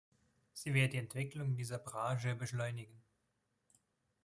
Sie 0.53 0.73
wird 0.73 0.93
die 0.93 0.97
Entwicklung 0.97 1.53
dieser 1.55 1.77
Branche 1.77 2.33
beschleunigen. 2.33 3.03